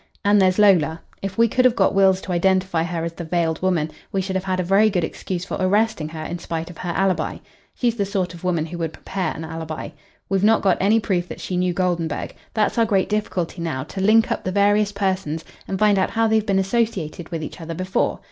And 0.25 0.41
there's 0.41 0.57
Lola. 0.57 0.99
If 1.21 1.37
we 1.37 1.47
could 1.47 1.63
have 1.63 1.75
got 1.75 1.93
Wills 1.93 2.21
to 2.21 2.31
identify 2.31 2.81
her 2.81 3.03
as 3.05 3.13
the 3.13 3.23
veiled 3.23 3.61
woman, 3.61 3.91
we 4.11 4.19
should 4.19 4.35
have 4.35 4.45
had 4.45 4.59
a 4.59 4.63
very 4.63 4.89
good 4.89 5.03
excuse 5.03 5.45
for 5.45 5.57
arresting 5.59 6.09
her 6.09 6.23
in 6.23 6.39
spite 6.39 6.71
of 6.71 6.79
her 6.79 6.89
alibi. 6.89 7.37
She's 7.75 7.93
the 7.97 8.03
sort 8.07 8.33
of 8.33 8.43
woman 8.43 8.65
who 8.65 8.79
would 8.79 8.93
prepare 8.93 9.31
an 9.35 9.45
alibi. 9.45 9.89
We've 10.27 10.43
not 10.43 10.63
got 10.63 10.79
any 10.81 10.99
proof 10.99 11.27
that 11.27 11.39
she 11.39 11.55
knew 11.55 11.71
Goldenburg. 11.73 12.33
That's 12.55 12.79
our 12.79 12.85
great 12.87 13.09
difficulty 13.09 13.61
now 13.61 13.83
to 13.83 14.01
link 14.01 14.31
up 14.31 14.43
the 14.43 14.51
various 14.51 14.91
persons 14.91 15.45
and 15.67 15.77
find 15.77 15.99
how 15.99 16.25
they've 16.25 16.43
been 16.47 16.57
associated 16.57 17.29
with 17.29 17.43
each 17.43 17.61
other 17.61 17.75
before. 17.75 18.19